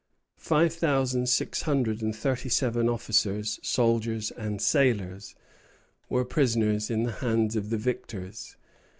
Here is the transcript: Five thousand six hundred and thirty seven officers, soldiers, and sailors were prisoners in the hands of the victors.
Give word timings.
Five 0.39 0.73
thousand 0.73 1.29
six 1.29 1.61
hundred 1.61 2.01
and 2.01 2.15
thirty 2.15 2.49
seven 2.49 2.89
officers, 2.89 3.59
soldiers, 3.61 4.31
and 4.31 4.59
sailors 4.59 5.35
were 6.09 6.25
prisoners 6.25 6.89
in 6.89 7.03
the 7.03 7.11
hands 7.11 7.55
of 7.55 7.69
the 7.69 7.77
victors. 7.77 8.55